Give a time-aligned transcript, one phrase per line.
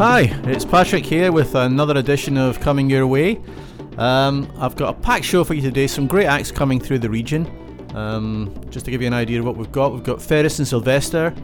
[0.00, 3.38] Hi, it's Patrick here with another edition of Coming Your Way.
[3.98, 7.10] Um, I've got a packed show for you today, some great acts coming through the
[7.10, 7.46] region.
[7.94, 10.66] Um, just to give you an idea of what we've got, we've got Ferris and
[10.66, 11.34] Sylvester,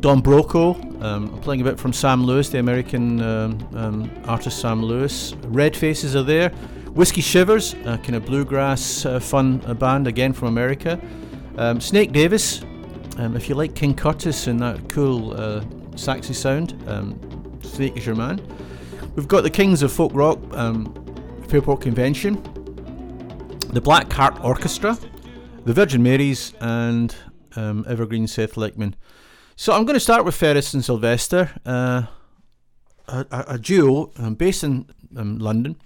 [0.00, 4.58] Don Broco, um, I'm playing a bit from Sam Lewis, the American um, um, artist
[4.58, 5.34] Sam Lewis.
[5.48, 6.48] Red Faces are there,
[6.94, 10.98] Whiskey Shivers, a kind of bluegrass uh, fun band again from America.
[11.58, 12.62] Um, Snake Davis,
[13.18, 15.62] if you like King Curtis and that cool uh,
[15.94, 16.72] saxy sound,
[17.62, 18.40] Snake is your man.
[19.16, 20.94] We've got the Kings of Folk Rock, um,
[21.48, 22.42] Fairport Convention,
[23.72, 24.98] the Black Heart Orchestra,
[25.64, 27.14] the Virgin Marys, and
[27.56, 28.96] um, Evergreen Seth Lakeman.
[29.56, 32.04] So I'm going to start with Ferris and Sylvester, uh,
[33.08, 35.76] a, a, duo um, based in um, London.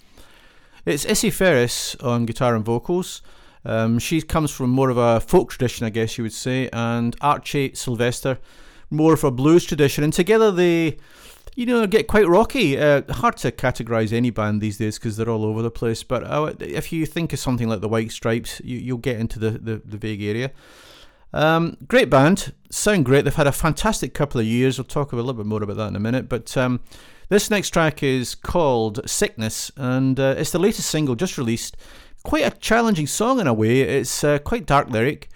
[0.85, 3.23] It's Issy Ferris on guitar and vocals.
[3.65, 7.17] Um, she comes from more of a folk tradition, I guess you would say, and
[7.21, 8.39] Archie Sylvester,
[8.91, 10.05] more of a blues tradition.
[10.05, 10.99] And together they,
[11.57, 12.79] you know, get quite rocky.
[12.79, 16.03] Uh, hard to categorize any band these days because they're all over the place.
[16.03, 19.39] But uh, if you think of something like the White Stripes, you, will get into
[19.39, 20.53] the, the, the vague area.
[21.33, 23.25] Um, great band, sound great.
[23.25, 24.79] They've had a fantastic couple of years.
[24.79, 26.29] We'll talk a little bit more about that in a minute.
[26.29, 26.81] But um,
[27.31, 31.77] this next track is called Sickness, and uh, it's the latest single just released
[32.23, 33.81] quite a challenging song in a way.
[33.81, 35.31] It's uh, quite dark lyric.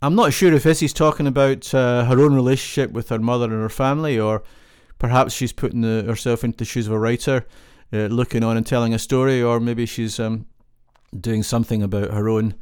[0.00, 3.54] I'm not sure if Issy's talking about uh, her own relationship with her mother and
[3.54, 4.44] her family, or
[4.98, 7.46] perhaps she's putting the, herself into the shoes of a writer,
[7.92, 10.46] uh, looking on and telling a story, or maybe she's um,
[11.18, 12.54] doing something about her own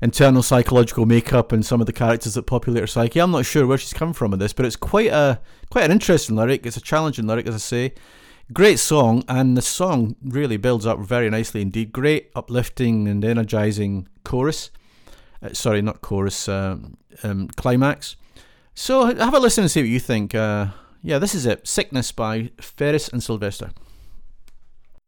[0.00, 3.20] internal psychological makeup and some of the characters that populate her psyche.
[3.20, 5.90] I'm not sure where she's come from with this, but it's quite a quite an
[5.90, 6.66] interesting lyric.
[6.66, 7.94] It's a challenging lyric, as I say.
[8.52, 11.92] Great song, and the song really builds up very nicely indeed.
[11.92, 14.70] Great, uplifting, and energizing chorus.
[15.42, 18.16] Uh, sorry, not chorus, um, um, climax.
[18.74, 20.34] So have a listen and see what you think.
[20.34, 20.68] Uh,
[21.02, 23.70] yeah, this is it Sickness by Ferris and Sylvester.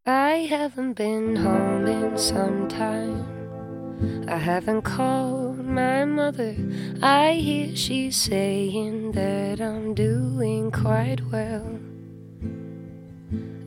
[0.06, 4.27] I haven't been home in some time.
[4.28, 6.56] I haven't called my mother.
[7.03, 11.78] I hear she's saying that I'm doing quite well.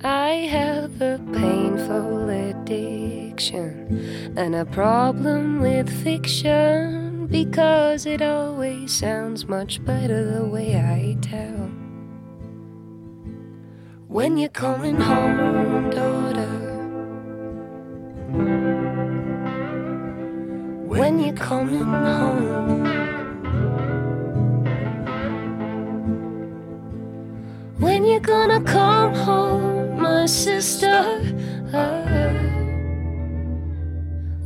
[0.03, 9.84] I have a painful addiction and a problem with fiction because it always sounds much
[9.85, 11.72] better the way I tell.
[14.13, 16.53] When you're coming home, daughter.
[20.85, 22.84] When you're coming home.
[27.79, 31.02] When you're gonna come home my sister.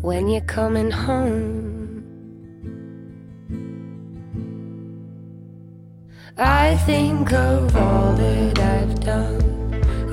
[0.02, 1.67] when you're coming home,
[6.40, 9.42] I think of all that I've done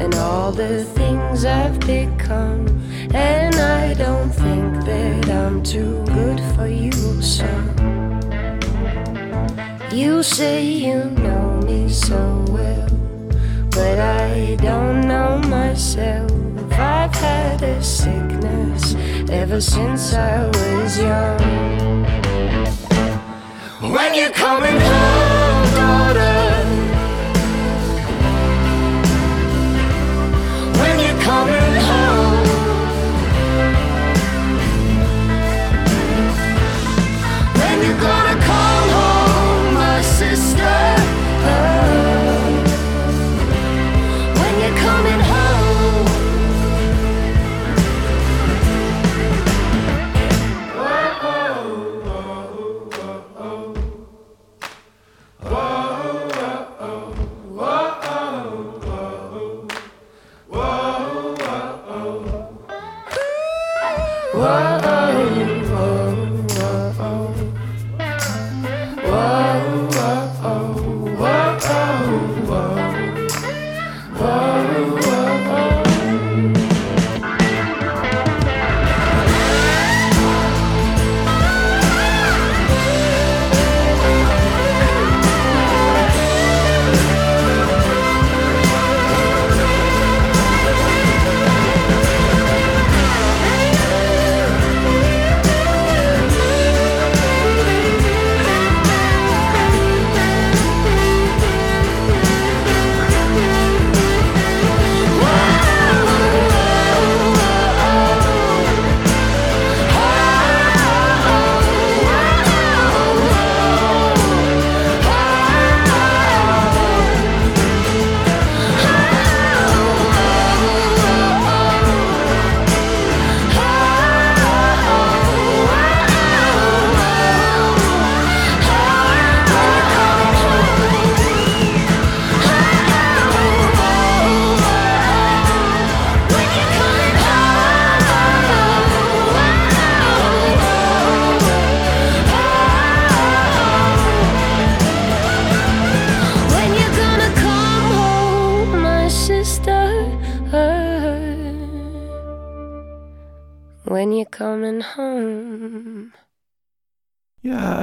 [0.01, 2.67] and all the things I've become,
[3.15, 6.93] and I don't think that I'm too good for you,
[7.23, 7.69] son.
[9.93, 12.95] You say you know me so well
[13.75, 16.31] but I don't know myself.
[16.71, 18.95] I've had a sickness
[19.31, 22.05] ever since I was young.
[23.93, 25.34] When you're coming home,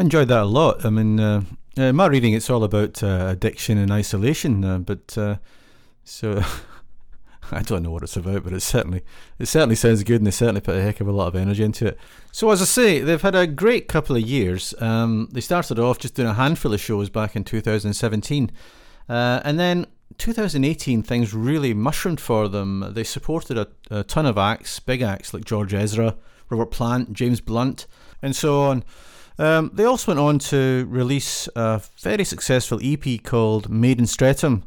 [0.01, 0.85] enjoyed that a lot.
[0.85, 1.43] I mean, uh,
[1.77, 5.37] uh, my reading it's all about uh, addiction and isolation, uh, but uh,
[6.03, 6.43] so
[7.51, 9.03] I don't know what it's about, but it certainly
[9.39, 11.63] it certainly sounds good, and they certainly put a heck of a lot of energy
[11.63, 11.99] into it.
[12.31, 14.73] So as I say, they've had a great couple of years.
[14.79, 18.51] Um, they started off just doing a handful of shows back in 2017,
[19.07, 19.87] uh, and then
[20.17, 22.85] 2018 things really mushroomed for them.
[22.89, 26.15] They supported a, a ton of acts, big acts like George Ezra,
[26.49, 27.87] Robert Plant, James Blunt,
[28.21, 28.83] and so on.
[29.37, 34.63] Um, they also went on to release a very successful EP called Made in Streatham,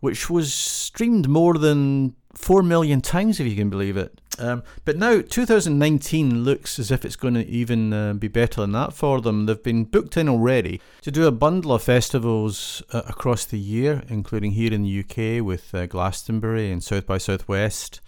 [0.00, 4.20] which was streamed more than 4 million times, if you can believe it.
[4.38, 8.72] Um, but now 2019 looks as if it's going to even uh, be better than
[8.72, 9.46] that for them.
[9.46, 14.02] They've been booked in already to do a bundle of festivals uh, across the year,
[14.08, 18.00] including here in the UK with uh, Glastonbury and South by Southwest,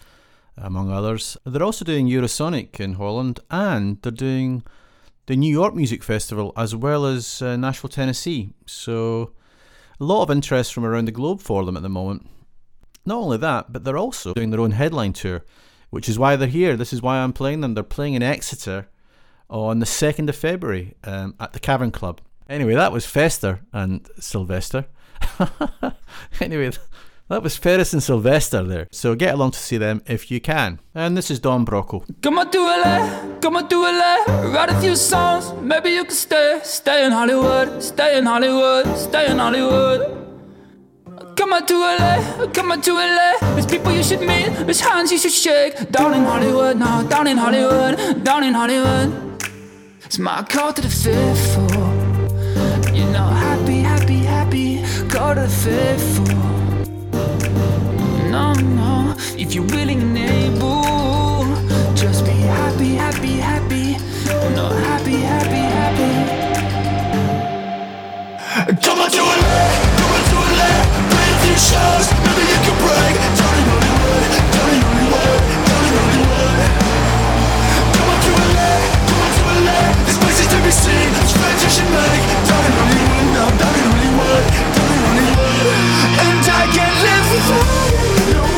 [0.57, 1.37] among others.
[1.45, 4.65] They're also doing Eurosonic in Holland and they're doing
[5.27, 8.51] the New York Music Festival as well as uh, Nashville, Tennessee.
[8.67, 9.33] So
[10.01, 12.29] a lot of interest from around the globe for them at the moment.
[13.05, 15.45] Not only that, but they're also doing their own headline tour,
[15.91, 16.77] which is why they're here.
[16.77, 17.75] This is why I'm playing them.
[17.75, 18.89] They're playing in Exeter
[19.49, 22.21] on the 2nd of February um, at the Cavern Club.
[22.49, 24.87] Anyway, that was Fester and Sylvester.
[26.41, 26.71] anyway,
[27.29, 28.87] that was Ferris and Sylvester there.
[28.93, 30.81] So get along to see them if you can.
[30.95, 32.05] And this is Don Broco.
[32.23, 36.15] Come on to LA, come on to LA, write a few songs, maybe you can
[36.15, 40.23] stay, stay in Hollywood, stay in Hollywood, stay in Hollywood.
[41.37, 43.39] Come on to LA, come on to LA.
[43.55, 45.91] There's people you should meet, there's hands you should shake.
[45.91, 49.43] Down in Hollywood, no, down in Hollywood, down in Hollywood.
[50.05, 51.93] It's my call to the fifth floor.
[52.95, 55.09] You know, happy, happy, happy.
[55.09, 56.46] Call to the fifth floor
[58.37, 59.15] no, no.
[59.43, 61.45] If you're willing and able,
[61.95, 63.87] just be happy, happy, happy.
[64.29, 66.13] Oh, no, happy, happy, happy.
[68.85, 69.65] Come on to LA,
[69.99, 70.23] come on
[70.61, 70.73] LA.
[71.13, 73.15] Play a few shows, maybe you can break.
[73.39, 73.65] Come on
[77.97, 78.73] come on to LA.
[80.05, 81.09] There's places to be seen,
[81.65, 82.25] you should make.
[82.49, 84.45] Down in Hollywood, now down in Hollywood,
[84.77, 85.69] down in Hollywood.
[86.25, 87.86] And I can't live without
[88.29, 88.56] you.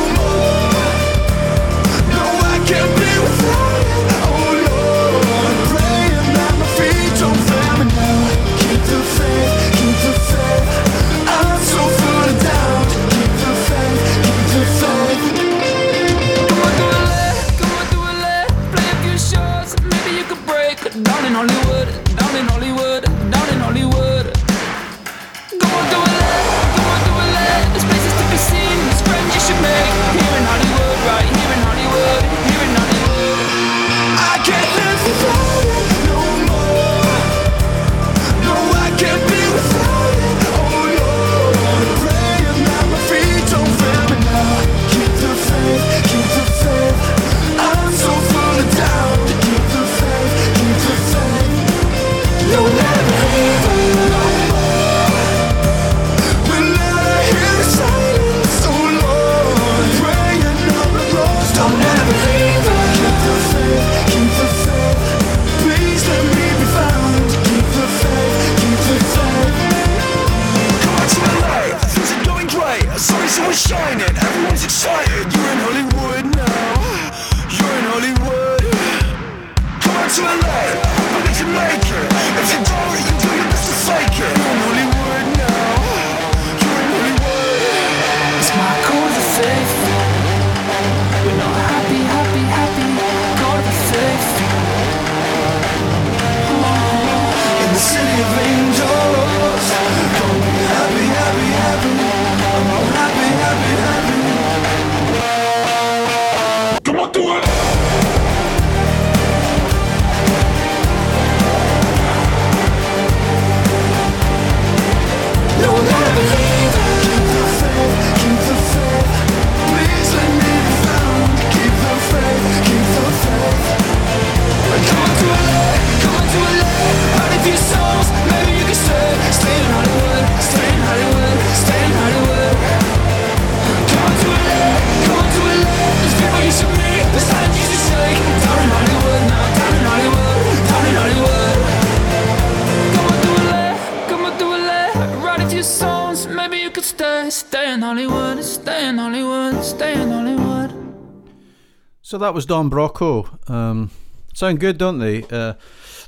[152.09, 153.50] So that was Don Broco.
[153.50, 153.91] Um,
[154.33, 155.25] Sound good, don't they?
[155.25, 155.53] Uh,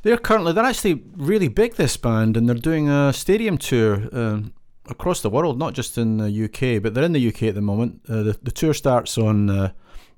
[0.03, 1.75] they're currently they're actually really big.
[1.75, 4.41] This band, and they're doing a stadium tour uh,
[4.89, 7.61] across the world, not just in the UK, but they're in the UK at the
[7.61, 8.01] moment.
[8.09, 9.73] Uh, the, the tour starts on, uh,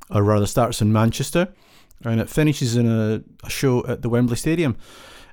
[0.08, 1.48] or rather, starts in Manchester,
[2.04, 4.76] and it finishes in a, a show at the Wembley Stadium.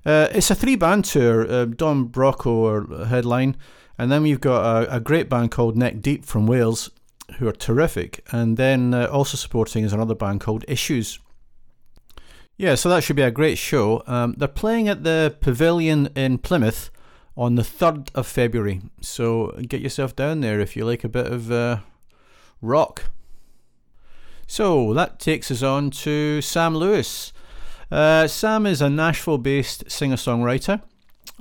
[0.04, 1.48] Uh, it's a three band tour.
[1.48, 3.56] Uh, Don Broco are headline,
[4.00, 6.90] and then we've got a, a, great band called Neck Deep from Wales,
[7.38, 11.20] who are terrific, and then uh, also supporting is another band called Issues.
[12.58, 14.04] Yeah, so that should be a great show.
[14.06, 16.92] Um, they're playing at the Pavilion in Plymouth
[17.38, 18.82] on the 3rd of February.
[19.00, 21.78] So get yourself down there if you like a bit of uh,
[22.62, 23.06] rock.
[24.46, 27.32] So that takes us on to Sam Lewis.
[27.90, 30.82] Uh, Sam is a Nashville based singer songwriter.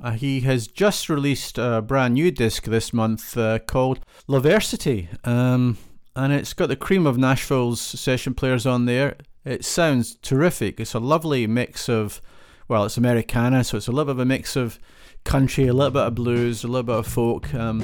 [0.01, 5.07] Uh, he has just released a brand new disc this month uh, called Loversity.
[5.27, 5.77] Um,
[6.15, 9.17] and it's got the cream of Nashville's session players on there.
[9.45, 10.79] It sounds terrific.
[10.79, 12.21] It's a lovely mix of,
[12.67, 14.79] well, it's Americana, so it's a little bit of a mix of
[15.23, 17.53] country, a little bit of blues, a little bit of folk.
[17.53, 17.83] Um,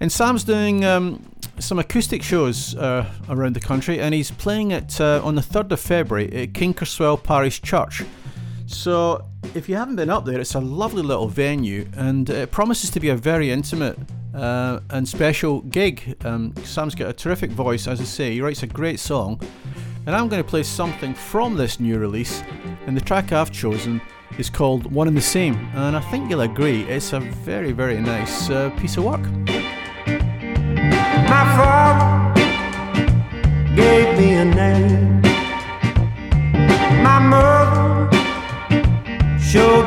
[0.00, 1.24] and Sam's doing um,
[1.58, 5.72] some acoustic shows uh, around the country, and he's playing it uh, on the 3rd
[5.72, 8.02] of February at Kingskerswell Parish Church.
[8.66, 12.90] So, if you haven't been up there, it's a lovely little venue, and it promises
[12.90, 13.98] to be a very intimate
[14.34, 16.16] uh, and special gig.
[16.24, 19.40] Um, Sam's got a terrific voice, as I say, he writes a great song
[20.06, 22.42] and I'm going to play something from this new release,
[22.86, 24.00] and the track I've chosen
[24.38, 28.00] is called One and the Same, and I think you'll agree it's a very, very
[28.00, 29.22] nice uh, piece of work.
[31.26, 32.34] My father
[33.74, 35.22] gave me a name,
[37.02, 37.53] my mother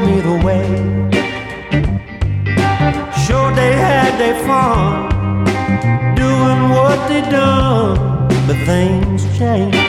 [0.08, 0.66] me the way.
[3.26, 5.10] Sure, they had their fun
[6.16, 9.87] doing what they done, but things change.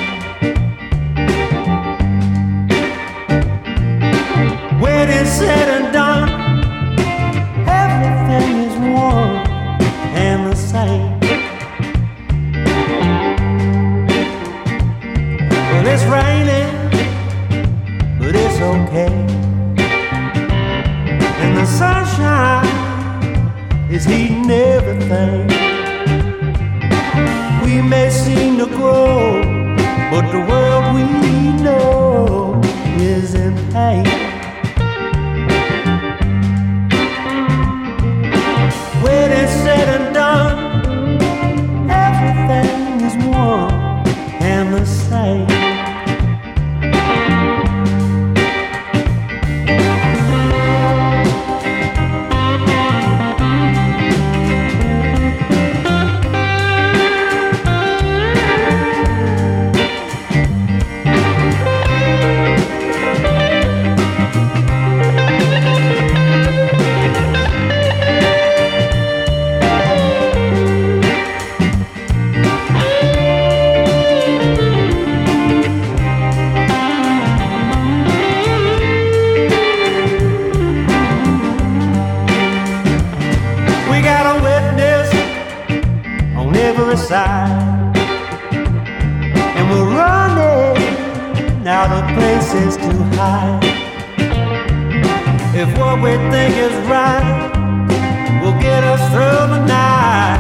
[99.10, 100.38] through the night.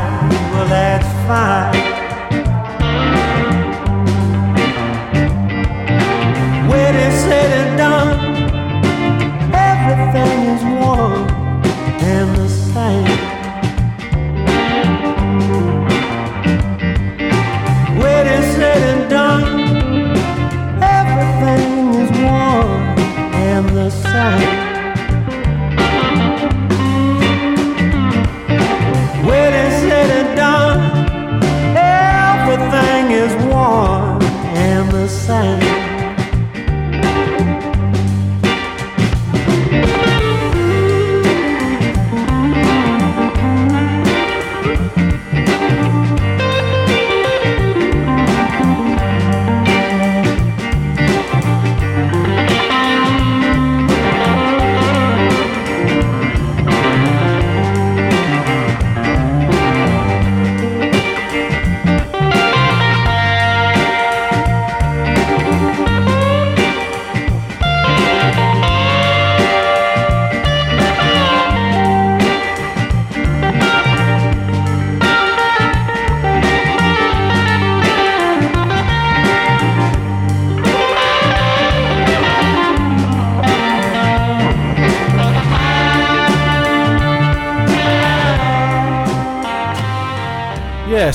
[0.52, 1.67] Well, that's fine.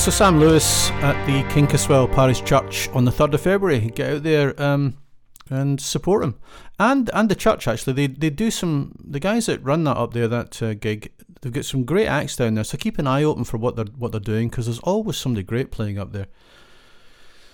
[0.04, 3.80] So Sam Lewis at the Kingskerswell Parish Church on the 3rd of February.
[3.80, 4.98] Get out there um,
[5.50, 6.36] and support him.
[6.78, 7.94] And and the church, actually.
[7.94, 11.54] They, they do some, the guys that run that up there, that uh, gig, they've
[11.54, 12.66] got some great acts down there.
[12.66, 15.44] So keep an eye open for what they're, what they're doing because there's always somebody
[15.44, 16.28] great playing up there.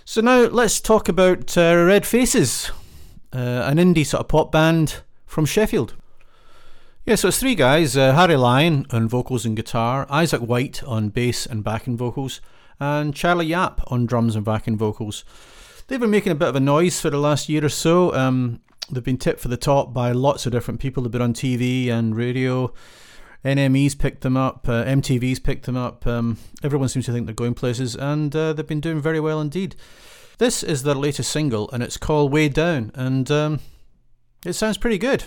[0.03, 2.72] So now let's talk about uh, Red Faces,
[3.32, 5.94] uh, an indie sort of pop band from Sheffield.
[7.06, 11.10] Yeah, so it's three guys uh, Harry Lyon on vocals and guitar, Isaac White on
[11.10, 12.39] bass and backing vocals,
[12.79, 15.24] and Charlie Yap on drums and backing vocals.
[15.88, 18.13] They've been making a bit of a noise for the last year or so.
[18.13, 21.01] Um, they've been tipped for the top by lots of different people.
[21.01, 22.72] They've been on TV and radio.
[23.44, 26.06] NME's picked them up, uh, MTV's picked them up.
[26.06, 29.39] Um, everyone seems to think they're going places, and uh, they've been doing very well
[29.39, 29.75] indeed.
[30.38, 33.60] This is their latest single, and it's called Way Down, and um,
[34.46, 35.24] it sounds pretty good.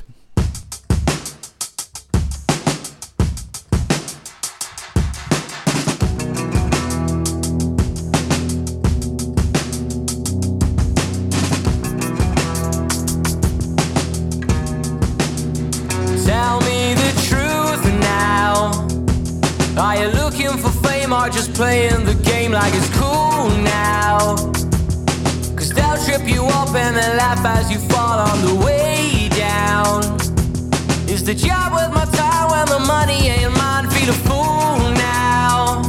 [21.23, 24.35] Or just playing the game like it's cool now?
[25.57, 30.03] Cause they'll trip you up and then laugh as you fall on the way down.
[31.09, 33.89] Is the job worth my time when the money ain't mine?
[33.91, 34.79] Feel a fool
[35.11, 35.83] now.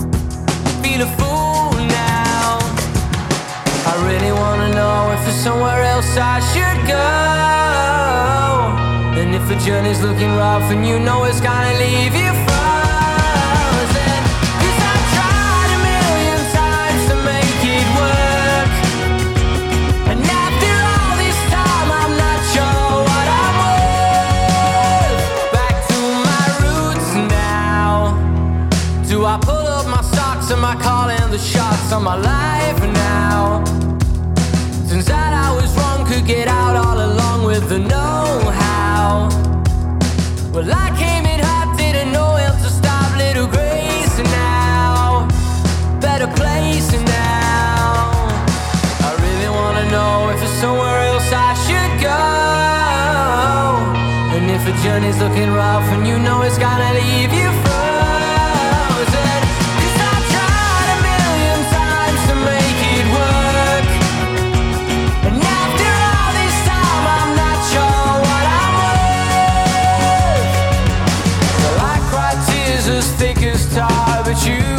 [0.83, 1.71] Feel a fool
[2.03, 2.59] now.
[3.89, 7.09] I really wanna know if there's somewhere else I should go.
[9.19, 12.52] And if the journey's looking rough and you know it's gonna leave you
[30.43, 30.51] socks?
[30.51, 33.63] Am I calling the shots on my life now?
[34.85, 39.29] Since that I was wrong, could get out all along with the know-how.
[40.53, 43.17] Well, I came in hot, didn't know when to stop.
[43.17, 45.27] Little grace now,
[45.99, 48.27] better place now.
[49.07, 52.23] I really wanna know if there's somewhere else I should go.
[54.35, 57.72] And if the journey's looking rough and you know it's gonna leave you frozen.
[74.33, 74.72] Tar, but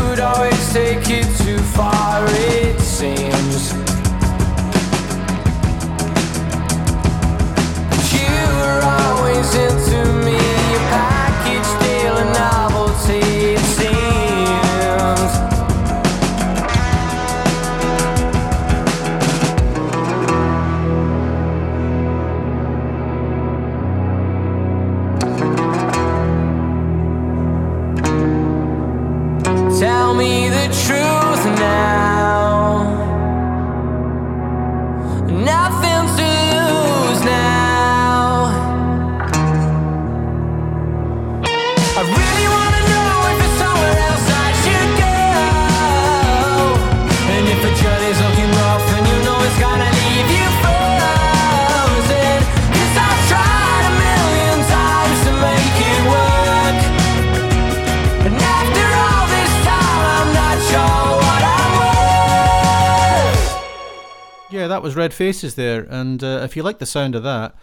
[64.65, 67.55] Yeah, that was Red Faces there, and uh, if you like the sound of that,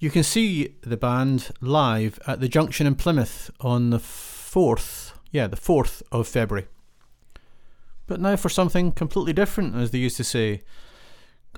[0.00, 5.46] you can see the band live at the Junction in Plymouth on the 4th, yeah,
[5.46, 6.66] the 4th of February.
[8.08, 10.54] But now for something completely different, as they used to say.
[10.54, 10.60] I'm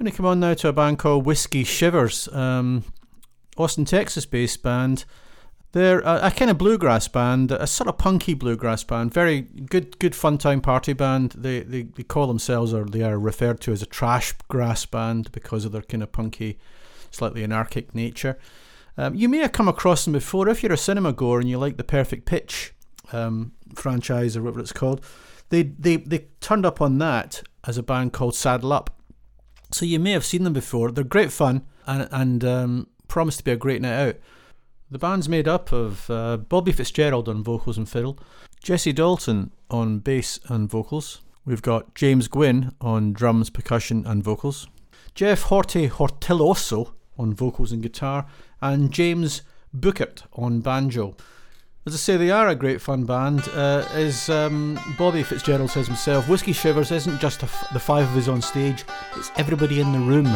[0.05, 2.85] going to come on now to a band called Whiskey Shivers, um,
[3.57, 5.07] Austin, Texas based band.
[5.73, 9.15] They're a, a kind of bluegrass band, a sort of punky bluegrass band.
[9.15, 11.33] Very good, good fun time party band.
[11.37, 15.31] They, they they call themselves, or they are referred to as a trash grass band
[15.31, 16.59] because of their kind of punky,
[17.11, 18.37] slightly anarchic nature.
[18.97, 21.59] Um, you may have come across them before if you're a cinema goer and you
[21.59, 22.75] like the Perfect Pitch
[23.13, 25.05] um, franchise or whatever it's called.
[25.51, 29.01] They they they turned up on that as a band called Saddle Up.
[29.71, 30.91] So you may have seen them before.
[30.91, 34.17] They're great fun and and um, promise to be a great night out.
[34.93, 38.19] The band's made up of uh, Bobby Fitzgerald on vocals and fiddle,
[38.61, 41.21] Jesse Dalton on bass and vocals.
[41.45, 44.67] We've got James Gwynn on drums, percussion, and vocals.
[45.15, 48.27] Jeff Horte Hortilloso on vocals and guitar,
[48.61, 49.43] and James
[49.77, 51.15] Bookert on banjo.
[51.87, 53.49] As I say, they are a great fun band.
[53.55, 58.27] Uh, as um, Bobby Fitzgerald says himself, Whiskey Shivers isn't just the five of us
[58.27, 58.85] on stage,
[59.17, 60.27] it's everybody in the room.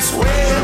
[0.00, 0.59] Sense where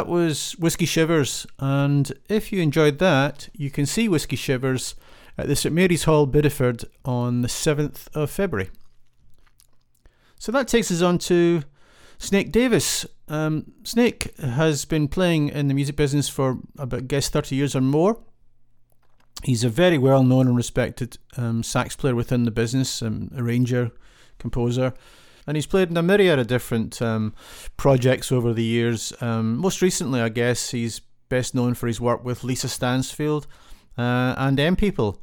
[0.00, 4.94] that was Whiskey Shivers, and if you enjoyed that, you can see Whiskey Shivers
[5.36, 8.70] at the St Mary's Hall, Bideford on the 7th of February.
[10.38, 11.64] So that takes us on to
[12.16, 13.04] Snake Davis.
[13.28, 17.76] Um, Snake has been playing in the music business for about, I guess, 30 years
[17.76, 18.18] or more.
[19.44, 23.90] He's a very well known and respected um, sax player within the business, um, arranger,
[24.38, 24.94] composer,
[25.46, 27.34] and he's played in a myriad of different um,
[27.76, 29.12] projects over the years.
[29.20, 33.46] Um, most recently, I guess, he's best known for his work with Lisa Stansfield
[33.96, 35.22] uh, and M People.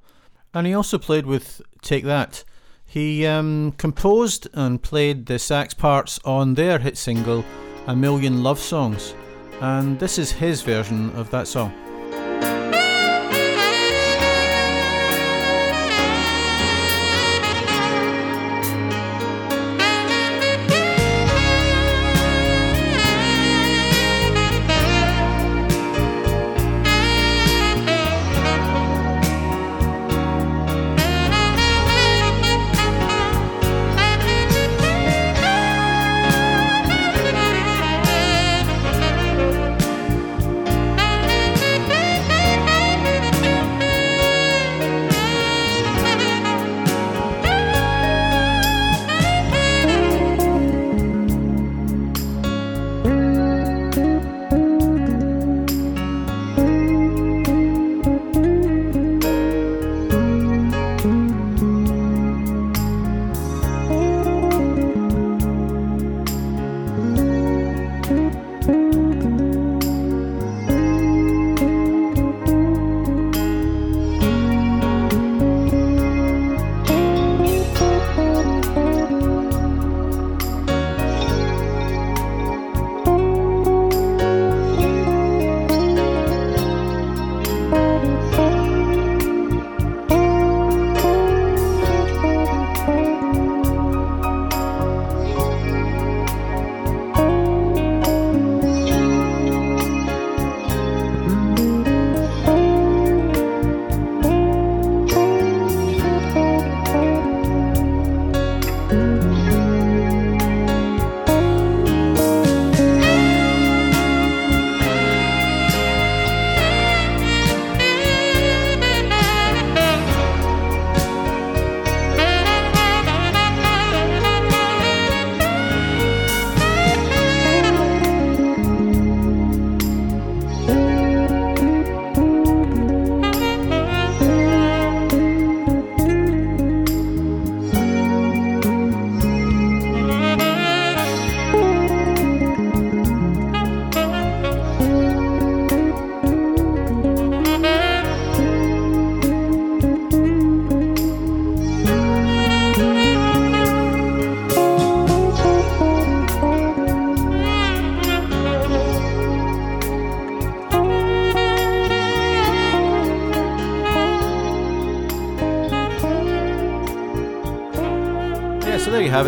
[0.53, 2.43] And he also played with Take That.
[2.85, 7.43] He um, composed and played the sax parts on their hit single,
[7.85, 9.13] A Million Love Songs.
[9.59, 11.73] And this is his version of that song.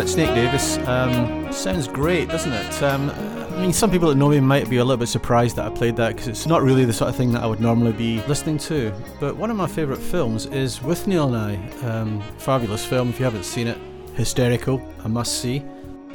[0.00, 0.78] Have it, Snake Davis.
[0.88, 2.82] Um, sounds great, doesn't it?
[2.82, 5.66] Um, I mean, some people that know me might be a little bit surprised that
[5.66, 7.92] I played that because it's not really the sort of thing that I would normally
[7.92, 8.94] be listening to.
[9.20, 11.86] But one of my favourite films is Withnail and I.
[11.86, 13.76] Um, fabulous film, if you haven't seen it.
[14.14, 15.62] Hysterical, a must see.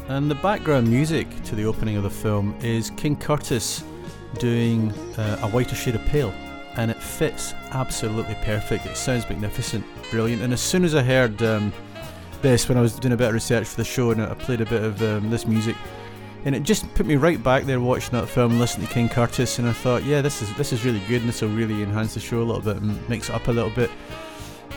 [0.08, 3.84] And the background music to the opening of the film is King Curtis
[4.40, 6.34] doing uh, A Whiter Shade of Pale.
[6.78, 8.88] And it fits absolutely perfect.
[8.88, 10.42] It sounds magnificent, brilliant.
[10.42, 11.72] And as soon as I heard um,
[12.46, 14.62] this when I was doing a bit of research for the show and I played
[14.62, 15.76] a bit of um, this music.
[16.46, 19.58] And it just put me right back there watching that film listening to King Curtis
[19.58, 22.14] and I thought yeah this is this is really good and this will really enhance
[22.14, 23.90] the show a little bit and mix it up a little bit.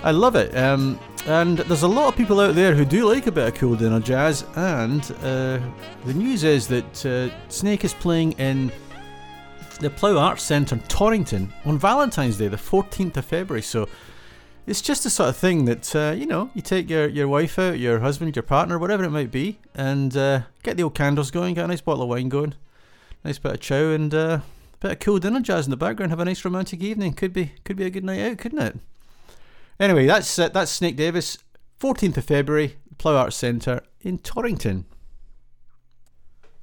[0.03, 3.27] I love it um, and there's a lot of people out there who do like
[3.27, 5.61] a bit of cool dinner jazz and uh,
[6.07, 8.73] the news is that uh, Snake is playing in
[9.81, 13.87] the Plough Arts Centre Torrington on Valentine's Day the 14th of February so
[14.69, 17.59] it's just the sort of thing that uh, you know you take your, your wife
[17.59, 21.31] out, your husband, your partner, whatever it might be, and uh, get the old candles
[21.31, 22.55] going, get a nice bottle of wine going,
[23.25, 26.13] nice bit of chow, and uh, a bit of cool dinner jazz in the background.
[26.13, 27.15] Have a nice romantic evening.
[27.15, 28.77] Could be could be a good night out, couldn't it?
[29.81, 31.39] Anyway, that's uh, that's Snake Davis,
[31.81, 34.85] 14th of February, Plough Arts Centre in Torrington.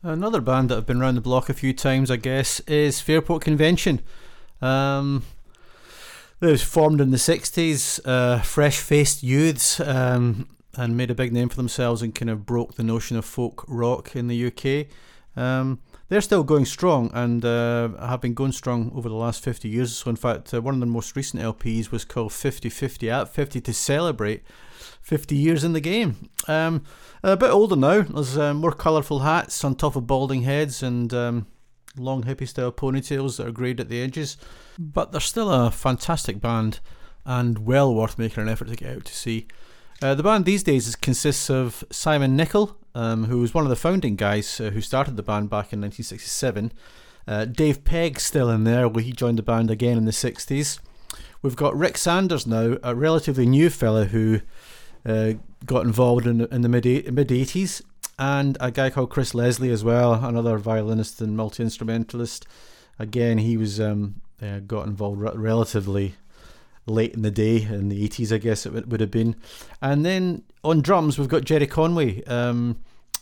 [0.04, 3.42] Another band that have been around the block a few times, I guess, is Fairport
[3.42, 4.02] Convention.
[4.62, 5.24] Um,
[6.42, 11.32] it was formed in the 60s, uh, fresh faced youths, um, and made a big
[11.32, 14.88] name for themselves and kind of broke the notion of folk rock in the UK.
[15.38, 19.68] Um, they're still going strong and uh, have been going strong over the last 50
[19.68, 19.96] years.
[19.96, 23.30] So, in fact, uh, one of their most recent LPs was called 50 50 at
[23.30, 24.44] 50 to celebrate
[25.02, 26.30] 50 years in the game.
[26.48, 26.84] Um,
[27.24, 31.14] a bit older now, there's uh, more colourful hats on top of balding heads and
[31.14, 31.48] um,
[31.98, 34.38] long hippie style ponytails that are greyed at the edges.
[34.78, 36.80] But they're still a fantastic band
[37.26, 39.48] and well worth making an effort to get out to see.
[40.02, 43.70] Uh, the band these days is, consists of Simon Nicol, um, who was one of
[43.70, 46.72] the founding guys uh, who started the band back in 1967.
[47.28, 50.80] Uh, Dave Pegg's still in there, where he joined the band again in the 60s.
[51.42, 54.42] We've got Rick Sanders now, a relatively new fella who
[55.06, 55.34] uh,
[55.66, 57.82] got involved in, in the mid mid 80s,
[58.18, 62.46] and a guy called Chris Leslie as well, another violinist and multi instrumentalist.
[62.98, 66.16] Again, he was um, uh, got involved re- relatively
[66.86, 69.36] late in the day in the 80s, I guess it would, would have been.
[69.82, 72.78] And then on drums, we've got Jerry Conway, um,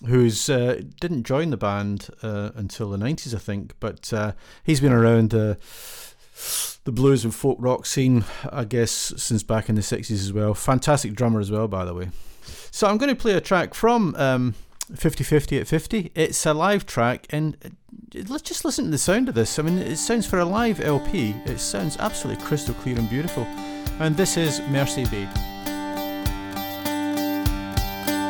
[0.05, 4.81] who's uh, didn't join the band uh, until the 90s, I think, but uh, he's
[4.81, 5.57] been around the
[6.85, 10.53] blues and folk rock scene, I guess, since back in the 60s as well.
[10.53, 12.09] Fantastic drummer as well, by the way.
[12.71, 14.55] So I'm going to play a track from um,
[14.95, 16.11] 50 50 at 50.
[16.15, 17.69] It's a live track, and uh,
[18.27, 19.57] let's just listen to the sound of this.
[19.57, 23.43] I mean, it sounds for a live LP, it sounds absolutely crystal clear and beautiful.
[23.99, 25.27] And this is Mercy Bay.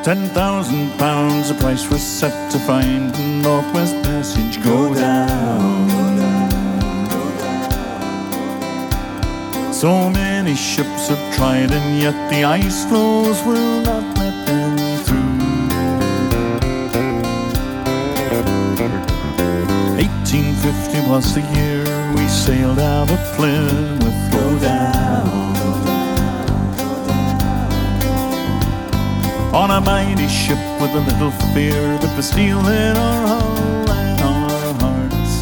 [0.03, 5.89] Ten thousand pounds a price was set to find the Northwest Passage go down.
[9.73, 14.62] So many ships have tried, and yet the ice floes will not let them
[20.33, 21.83] 1850 was the year
[22.15, 25.29] we sailed out of Plymouth, go down.
[29.53, 34.73] On a mighty ship with a little fear, the steel in our hull and our
[34.81, 35.33] hearts.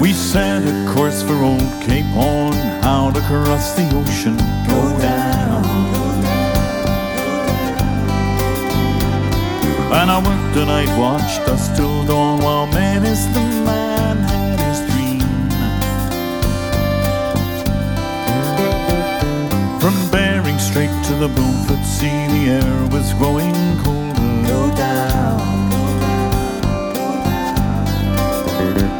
[0.00, 2.54] We set a course for old Cape Horn,
[2.84, 4.36] how to cross the ocean,
[4.68, 5.33] go down.
[9.96, 14.80] And I worked a night watch dusk till dawn while Menace the man had his
[14.90, 15.20] dream.
[19.80, 23.54] From Bering Strait to the Beaufort Sea, the air was growing
[23.84, 24.48] colder.
[24.48, 25.40] Go down.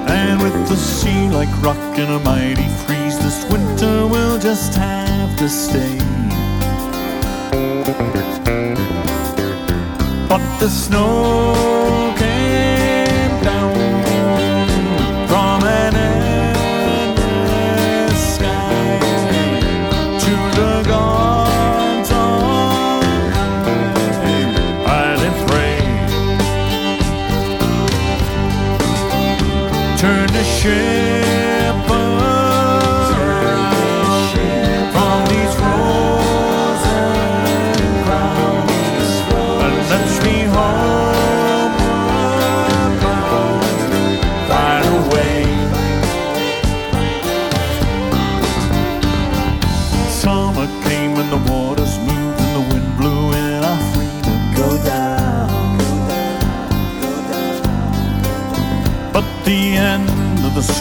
[0.09, 5.37] And with the sea like rock in a mighty freeze, this winter we'll just have
[5.39, 5.99] to stay.
[10.35, 11.55] But the snow
[12.19, 13.73] came down
[15.29, 15.95] from an
[17.15, 18.99] endless sky
[20.25, 23.79] to the gods on high.
[25.03, 25.79] I did pray,
[30.01, 30.94] turn the ship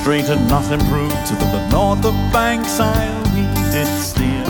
[0.04, 4.44] strait had not improved to the north of Bankside we did steer.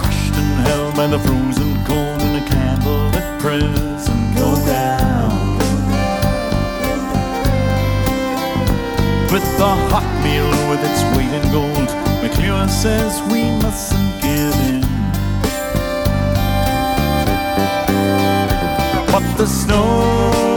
[0.00, 5.58] Crushed and held by the frozen cold in a candlelit prison go down.
[9.30, 11.88] With the hot meal with its weight in gold,
[12.22, 14.80] McLeod says we mustn't give in.
[19.12, 20.53] But the snow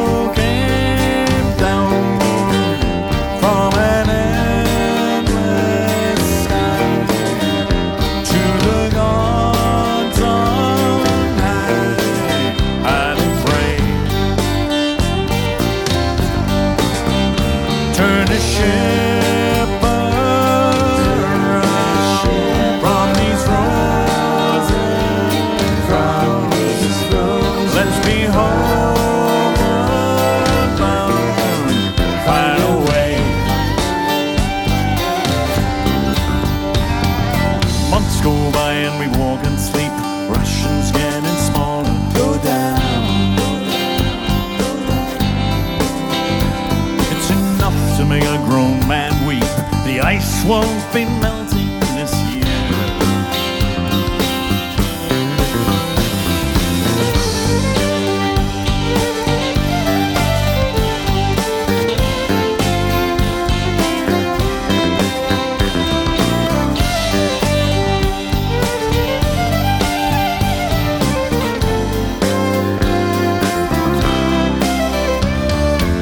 [50.48, 52.44] won't be melting this year.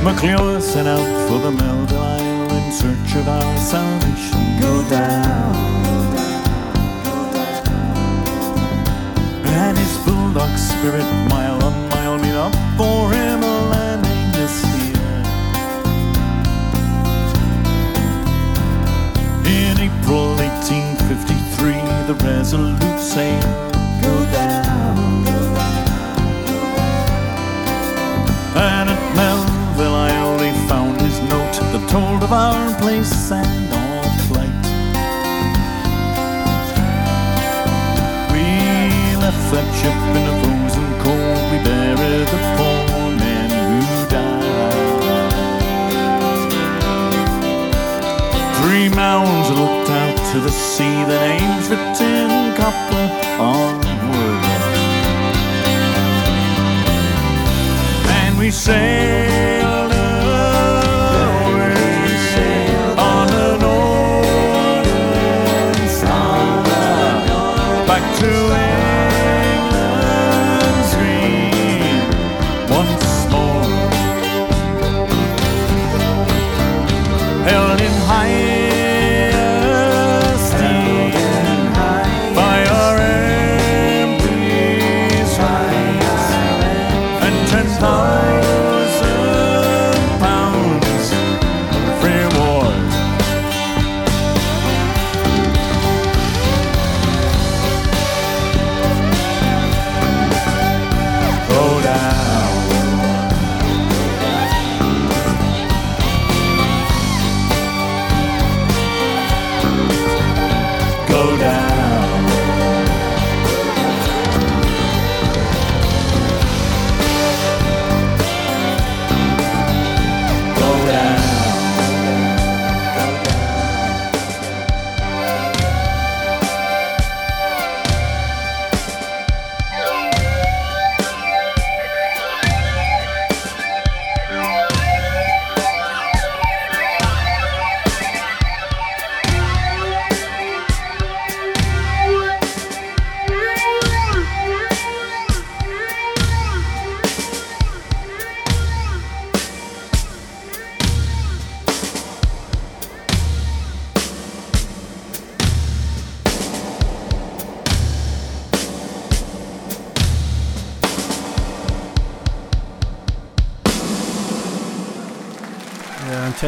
[0.04, 4.05] McLeod set out for the Melville Isle in search of our salvation.
[10.86, 11.15] Spirit,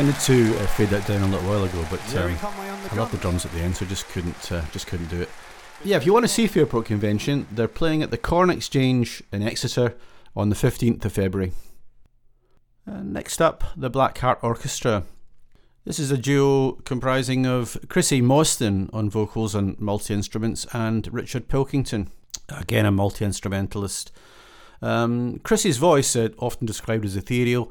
[0.07, 3.17] Intended to uh, fade that down a little while ago, but um, I love the
[3.17, 5.29] drums at the end, so just couldn't uh, just couldn't do it.
[5.83, 9.43] Yeah, if you want to see Fairport Convention, they're playing at the Corn Exchange in
[9.43, 9.97] Exeter
[10.33, 11.51] on the 15th of February.
[12.89, 15.03] Uh, next up, the Black Heart Orchestra.
[15.83, 21.49] This is a duo comprising of Chrissy Mostyn on vocals and multi instruments and Richard
[21.49, 22.11] Pilkington,
[22.47, 24.13] again a multi instrumentalist.
[24.81, 27.69] Um, Chrissy's voice, uh, often described as ethereal,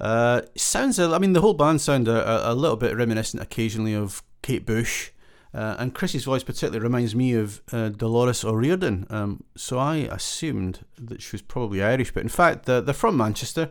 [0.00, 0.98] uh, sounds.
[0.98, 4.64] A, I mean, the whole band sound a, a, little bit reminiscent occasionally of Kate
[4.64, 5.10] Bush.
[5.52, 9.06] Uh, and Chrissy's voice particularly reminds me of uh, Dolores O'Riordan.
[9.10, 13.16] Um, so I assumed that she was probably Irish, but in fact, they're, they're from
[13.16, 13.70] Manchester.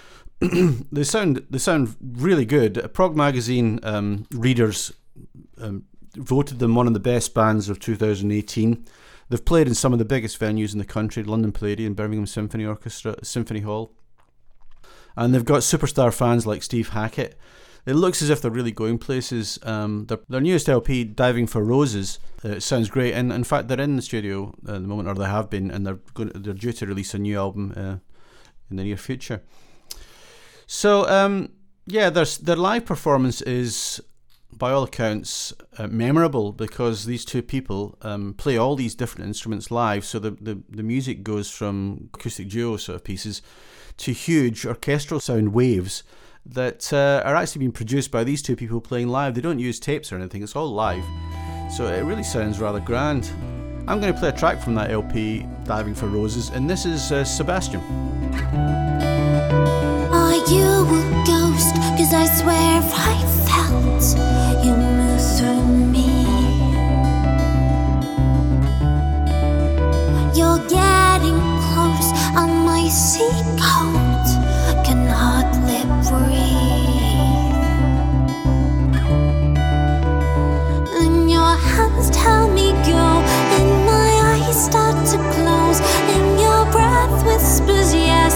[0.40, 2.90] they sound they sound really good.
[2.94, 4.92] Prog magazine um, readers
[5.60, 5.84] um,
[6.16, 8.86] voted them one of the best bands of 2018.
[9.28, 12.64] They've played in some of the biggest venues in the country: London Palladium, Birmingham Symphony
[12.64, 13.92] Orchestra, Symphony Hall,
[15.18, 17.36] and they've got superstar fans like Steve Hackett.
[17.84, 19.58] It looks as if they're really going places.
[19.64, 23.80] Um, their, their newest LP, Diving for Roses, uh, sounds great, and in fact they're
[23.80, 26.72] in the studio at the moment, or they have been, and they're going they're due
[26.72, 27.96] to release a new album uh,
[28.70, 29.42] in the near future.
[30.66, 31.50] So um,
[31.86, 34.00] yeah, their their live performance is,
[34.52, 39.72] by all accounts, uh, memorable because these two people um, play all these different instruments
[39.72, 40.04] live.
[40.04, 43.42] So the, the the music goes from acoustic duo sort of pieces
[43.98, 46.02] to huge orchestral sound waves
[46.46, 49.34] that uh, are actually being produced by these two people playing live.
[49.34, 51.04] They don't use tapes or anything; it's all live.
[51.70, 53.30] So it really sounds rather grand.
[53.88, 57.10] I'm going to play a track from that LP, Diving for Roses, and this is
[57.10, 57.80] uh, Sebastian.
[60.12, 61.74] Are you a ghost?
[61.96, 64.04] Cause I swear I felt
[64.64, 66.08] you move through me.
[70.38, 71.47] You're getting
[72.86, 74.28] seacoat.
[74.84, 75.08] Can
[76.08, 76.38] breathe.
[81.00, 83.06] And your hands tell me go,
[83.56, 85.80] and my eyes start to close,
[86.14, 88.32] and your breath whispers yes,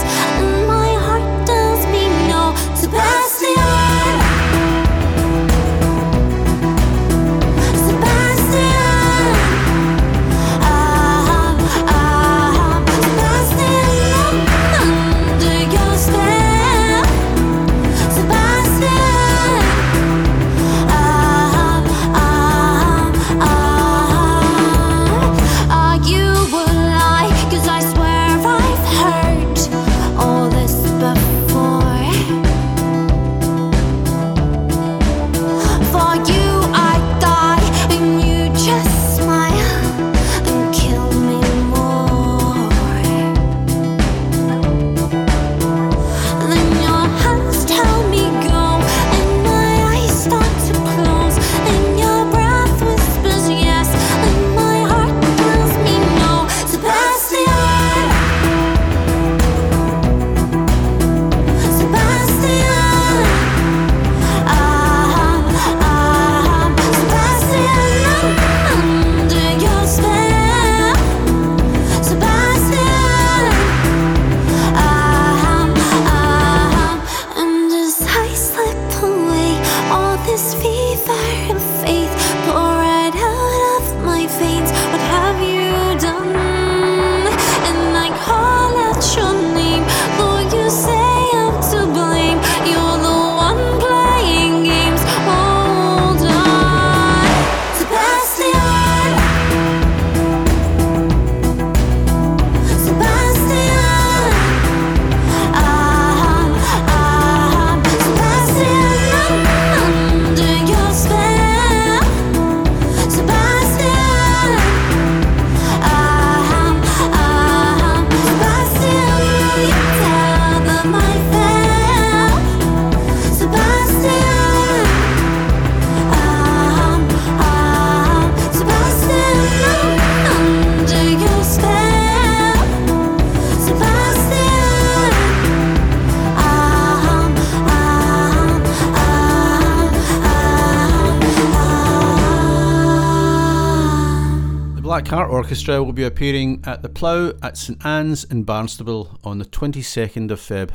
[145.53, 150.31] Orchestra will be appearing at the Plough at St Anne's in Barnstaple on the 22nd
[150.31, 150.71] of Feb.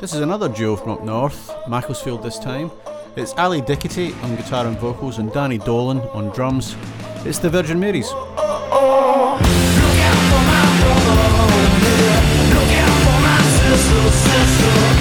[0.00, 2.72] This is another duo from up north, Macclesfield this time.
[3.14, 6.74] It's Ally Dickaty on guitar and vocals and Danny Dolan on drums.
[7.24, 8.10] It's the Virgin Marys.
[14.74, 14.91] I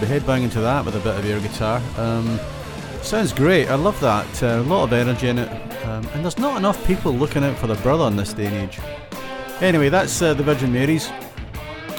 [0.00, 1.82] be headbanging to that with a bit of air guitar.
[1.96, 2.40] Um,
[3.02, 3.68] sounds great.
[3.68, 4.42] I love that.
[4.42, 5.48] Uh, a lot of energy in it.
[5.84, 8.54] Um, and there's not enough people looking out for their brother in this day and
[8.54, 8.78] age.
[9.60, 11.10] Anyway, that's uh, the Virgin Marys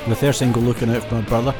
[0.07, 1.51] with their single Looking Out for My Brother.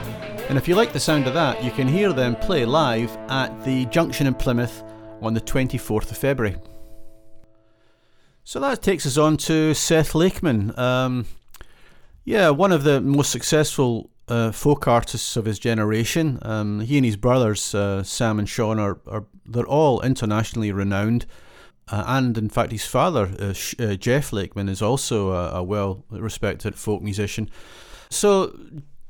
[0.49, 3.63] And if you like the sound of that, you can hear them play live at
[3.63, 4.83] the Junction in Plymouth
[5.21, 6.57] on the 24th of February.
[8.43, 10.77] So that takes us on to Seth Lakeman.
[10.77, 11.25] Um,
[12.25, 16.39] yeah, one of the most successful uh, folk artists of his generation.
[16.41, 21.25] Um, he and his brothers, uh, Sam and Sean, are, are they're all internationally renowned.
[21.87, 25.63] Uh, and in fact, his father, uh, Sh- uh, Geoff Lakeman, is also a, a
[25.63, 27.49] well respected folk musician.
[28.09, 28.57] So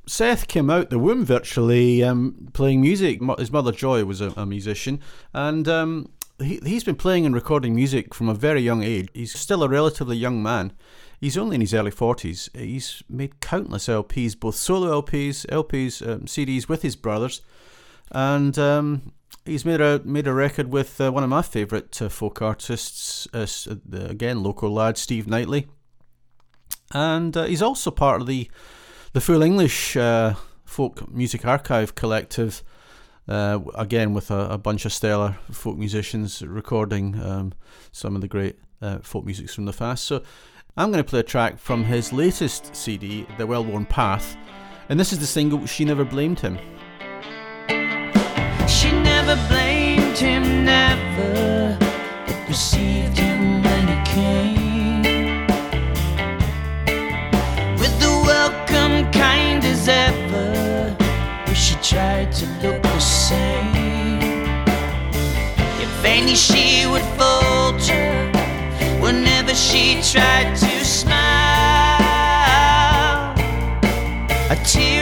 [0.07, 3.19] Seth came out the womb virtually um, playing music.
[3.37, 4.99] His mother Joy was a, a musician,
[5.33, 6.09] and um,
[6.39, 9.09] he, he's been playing and recording music from a very young age.
[9.13, 10.73] He's still a relatively young man.
[11.21, 12.49] He's only in his early 40s.
[12.57, 17.41] He's made countless LPs, both solo LPs, LPs, um, CDs with his brothers,
[18.11, 19.13] and um,
[19.45, 23.27] he's made a made a record with uh, one of my favourite uh, folk artists,
[23.35, 25.67] uh, uh, again local lad Steve Knightley,
[26.91, 28.49] and uh, he's also part of the
[29.13, 30.33] the Full English uh,
[30.65, 32.63] Folk Music Archive Collective.
[33.27, 37.53] Uh, again, with a, a bunch of stellar folk musicians recording um,
[37.91, 40.05] some of the great uh, folk musics from the past.
[40.05, 40.23] So,
[40.77, 44.37] I'm going to play a track from his latest CD, The Well Worn Path,
[44.87, 46.57] and this is the single She Never Blamed Him.
[48.69, 51.77] She never blamed him, never,
[52.47, 55.45] received him when he came.
[57.77, 60.95] With the welcome kind as ever,
[61.45, 64.21] but she tried to look the same.
[65.81, 68.20] If only she would falter
[69.55, 71.11] she tried to smile.
[74.49, 75.00] A tear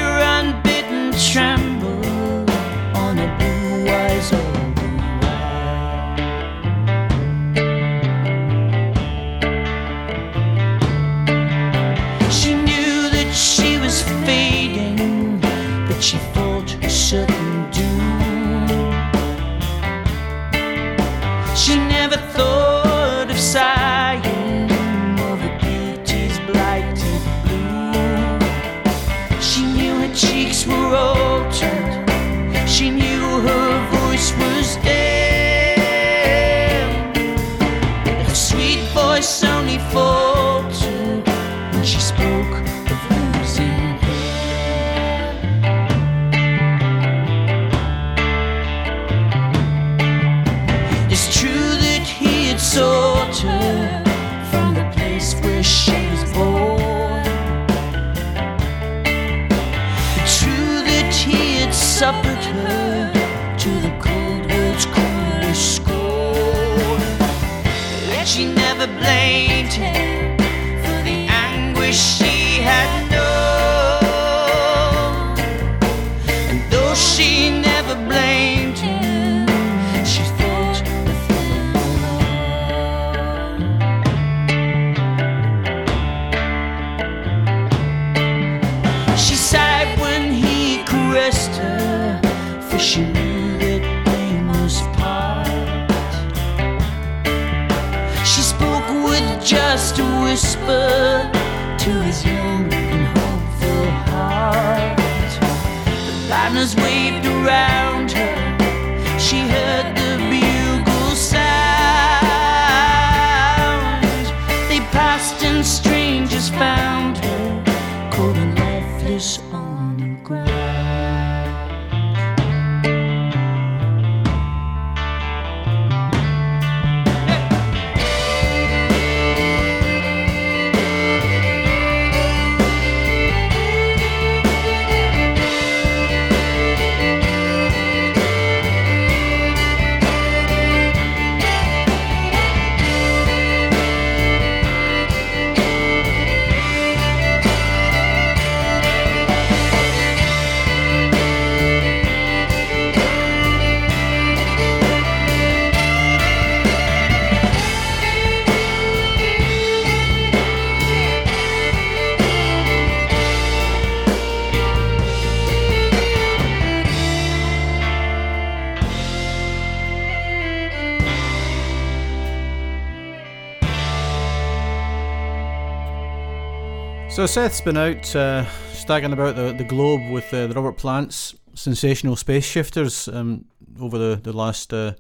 [177.19, 181.35] So Seth's been out uh, staggering about the, the globe with uh, the Robert Plant's
[181.53, 183.43] Sensational Space Shifters um,
[183.77, 184.93] over the the last uh,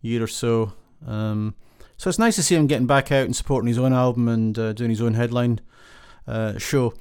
[0.00, 0.72] year or so.
[1.06, 1.54] Um,
[1.96, 4.58] so it's nice to see him getting back out and supporting his own album and
[4.58, 5.60] uh, doing his own headline
[6.26, 6.92] uh, show.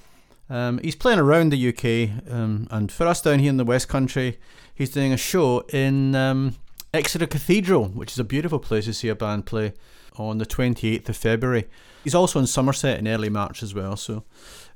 [0.52, 3.90] Um, he's playing around the UK, um, and for us down here in the West
[3.90, 4.38] Country,
[4.76, 6.58] he's doing a show in um,
[6.94, 9.74] Exeter Cathedral, which is a beautiful place to see a band play
[10.16, 11.68] on the 28th of February.
[12.04, 14.24] He's also in Somerset in early March as well, so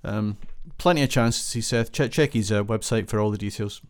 [0.03, 0.37] um,
[0.79, 1.91] plenty of chances to see Seth.
[1.91, 3.81] Check, check his uh, website for all the details.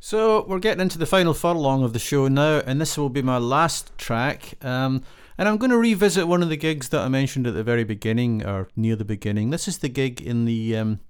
[0.00, 3.22] So we're getting into the final furlong of the show now, and this will be
[3.22, 4.54] my last track.
[4.62, 5.02] Um,
[5.36, 7.84] and I'm going to revisit one of the gigs that I mentioned at the very
[7.84, 9.50] beginning, or near the beginning.
[9.50, 11.00] This is the gig in the um,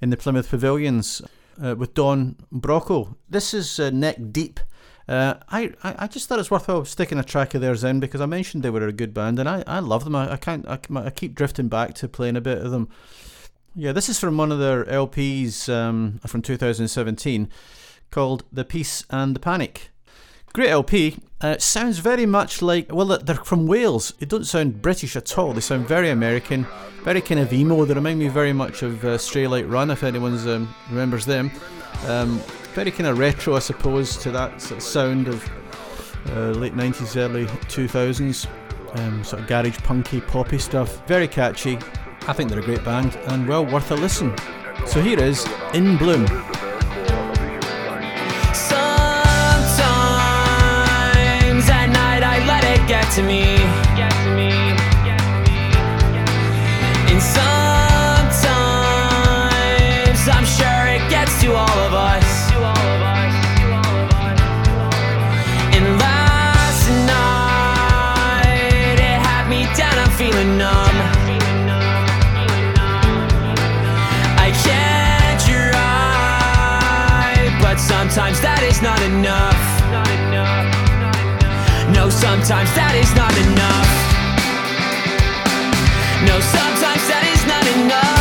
[0.00, 1.22] in the Plymouth Pavilions
[1.62, 3.14] uh, with Don Broco.
[3.28, 4.58] This is uh, Neck Deep.
[5.08, 8.26] Uh, I, I just thought it's worthwhile sticking a track of theirs in because I
[8.26, 10.14] mentioned they were a good band, and I, I love them.
[10.14, 12.88] I, I can't I, I keep drifting back to playing a bit of them.
[13.74, 17.48] Yeah, this is from one of their LPs um, from 2017
[18.10, 19.90] called The Peace and the Panic.
[20.52, 21.16] Great LP.
[21.42, 24.12] Uh, it sounds very much like, well, they're from Wales.
[24.18, 25.52] It don't sound British at all.
[25.52, 26.66] They sound very American,
[27.04, 27.84] very kind of emo.
[27.84, 31.52] They remind me very much of uh, Straylight Run, if anyone um, remembers them.
[32.06, 32.42] Um,
[32.74, 35.48] very kind of retro, I suppose, to that sort of sound of
[36.30, 38.46] uh, late 90s, early 2000s.
[38.94, 41.06] Um, sort of garage punky, poppy stuff.
[41.06, 41.78] Very catchy.
[42.26, 44.34] I think they're a great band and well worth a listen.
[44.86, 46.26] So here is In Bloom.
[48.54, 48.88] Sometimes
[51.68, 53.57] at night I let it get to me.
[70.38, 70.96] Feeling numb.
[74.38, 76.38] I can't try,
[77.60, 79.58] but sometimes that is not enough.
[81.94, 83.88] No, sometimes that is not enough.
[86.26, 88.17] No, sometimes that is not enough.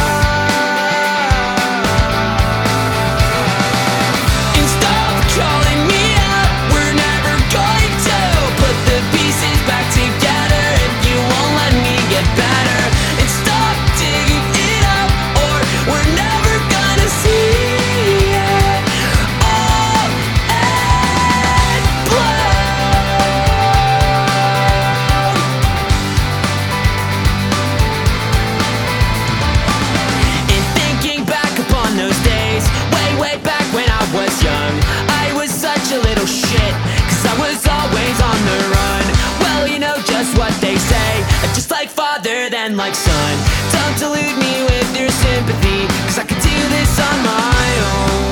[42.87, 43.35] Like son.
[43.75, 48.27] Don't delude me with your sympathy, cause I can do this on my own.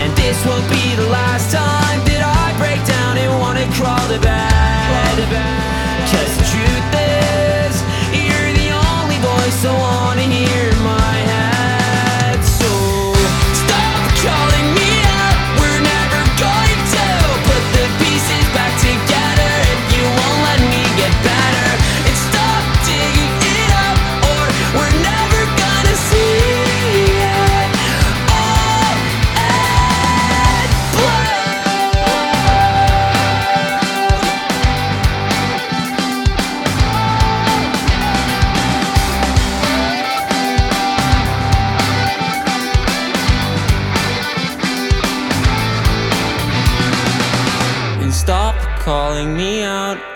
[0.00, 4.18] And this won't be the last time that I break down and wanna crawl to
[4.20, 4.49] bed.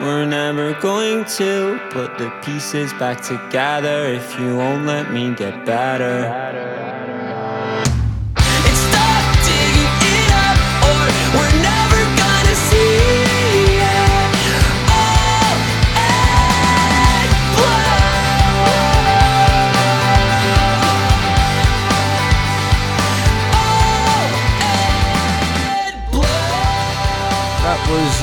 [0.00, 5.64] We're never going to put the pieces back together if you won't let me get
[5.64, 7.03] better.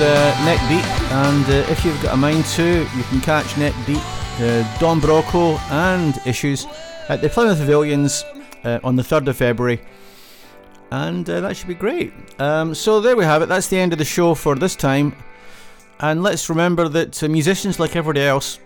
[0.01, 3.75] Uh, Neck Deep, and uh, if you've got a mind to, you can catch Neck
[3.85, 4.01] Deep,
[4.39, 6.65] uh, Don Broco, and Issues
[7.07, 8.25] at the Plymouth Pavilions
[8.63, 9.79] uh, on the 3rd of February.
[10.89, 12.13] And uh, that should be great.
[12.39, 13.45] Um, so there we have it.
[13.45, 15.15] That's the end of the show for this time.
[15.99, 18.59] And let's remember that uh, musicians, like everybody else,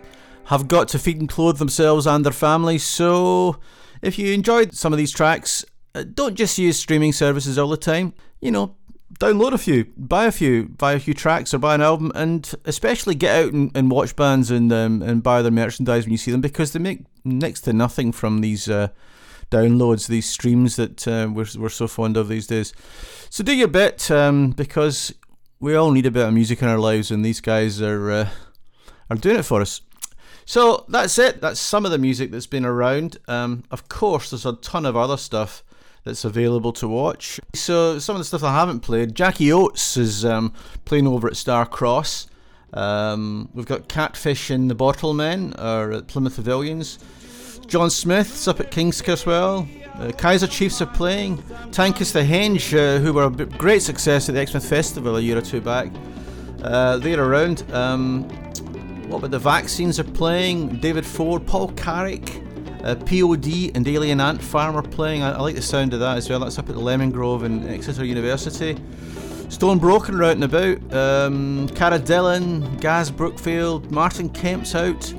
[0.45, 2.85] have got to feed and clothe themselves and their families.
[2.85, 3.57] So
[4.01, 5.65] if you enjoyed some of these tracks,
[5.95, 8.13] uh, don't just use streaming services all the time.
[8.39, 8.75] You know,
[9.19, 12.53] download a few, buy a few, buy a few tracks or buy an album, and
[12.65, 16.17] especially get out and, and watch bands and um, and buy their merchandise when you
[16.17, 18.89] see them because they make next to nothing from these uh,
[19.51, 22.73] downloads, these streams that uh, we're, we're so fond of these days.
[23.29, 25.13] So do your bit um, because
[25.59, 28.29] we all need a bit of music in our lives, and these guys are uh,
[29.09, 29.81] are doing it for us.
[30.45, 31.41] So that's it.
[31.41, 33.17] That's some of the music that's been around.
[33.27, 35.63] Um, of course, there's a ton of other stuff
[36.05, 37.41] that's available to watch.
[37.53, 40.53] So some of the stuff I haven't played, Jackie Oates is um,
[40.85, 42.27] playing over at Starcross.
[42.73, 46.99] Um, we've got Catfish and the Bottlemen are at Plymouth Pavilions.
[47.67, 49.67] John Smith's up at Kingskerswell.
[49.99, 51.37] Uh, Kaiser Chiefs are playing.
[51.71, 55.37] Tankus the Henge, uh, who were a great success at the Exmouth Festival a year
[55.37, 55.91] or two back.
[56.61, 57.63] Uh, they're around.
[57.73, 58.29] Um,
[59.09, 60.77] what about the vaccines are playing?
[60.77, 62.41] David Ford, Paul Carrack,
[62.85, 65.23] uh, POD, and Alien Ant Farm are playing.
[65.23, 66.39] I, I like the sound of that as well.
[66.39, 68.77] That's up at the Lemon Grove in Exeter University.
[69.49, 70.93] Stone Broken out and about.
[70.93, 75.13] Um, Cara Dillon, Gaz Brookfield, Martin Kemp's out.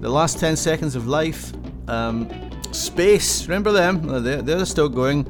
[0.00, 1.52] The Last 10 Seconds of Life.
[1.88, 2.30] Um,
[2.72, 4.22] Space, remember them?
[4.22, 5.24] They're, they're still going.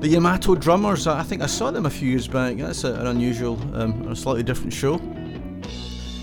[0.00, 2.56] The Yamato Drummers, I think I saw them a few years back.
[2.56, 4.96] That's a, an unusual, um, a slightly different show.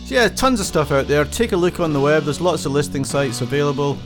[0.06, 1.26] So yeah, tons of stuff out there.
[1.26, 2.24] Take a look on the web.
[2.24, 3.98] There's lots of listing sites available.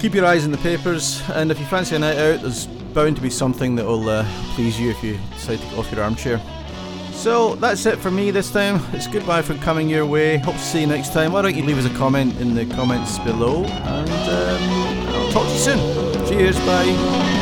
[0.00, 3.16] Keep your eyes in the papers, and if you fancy a night out, there's bound
[3.16, 4.24] to be something that will uh,
[4.54, 6.40] please you if you decide to get off your armchair.
[7.12, 8.80] So that's it for me this time.
[8.92, 10.36] It's goodbye for coming your way.
[10.36, 11.32] Hope to see you next time.
[11.32, 15.46] Why don't you leave us a comment in the comments below, and um, I'll talk
[15.46, 16.28] to you soon.
[16.28, 17.35] Cheers, bye.